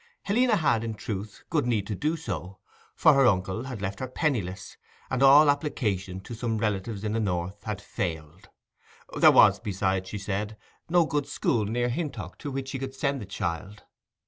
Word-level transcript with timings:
Helena 0.23 0.55
had, 0.55 0.83
in 0.83 0.95
truth, 0.95 1.43
good 1.51 1.67
need 1.67 1.85
to 1.85 1.93
do 1.93 2.17
so, 2.17 2.57
for 2.95 3.13
her 3.13 3.27
uncle 3.27 3.65
had 3.65 3.83
left 3.83 3.99
her 3.99 4.07
penniless, 4.07 4.75
and 5.11 5.21
all 5.21 5.47
application 5.47 6.21
to 6.21 6.33
some 6.33 6.57
relatives 6.57 7.03
in 7.03 7.11
the 7.13 7.19
north 7.19 7.63
had 7.65 7.79
failed. 7.79 8.49
There 9.19 9.29
was, 9.29 9.59
besides, 9.59 10.05
as 10.05 10.09
she 10.09 10.17
said, 10.17 10.57
no 10.89 11.05
good 11.05 11.27
school 11.27 11.65
near 11.65 11.89
Hintock 11.89 12.39
to 12.39 12.49
which 12.49 12.69
she 12.69 12.79
could 12.79 12.95
send 12.95 13.21
the 13.21 13.27
child. 13.27 13.83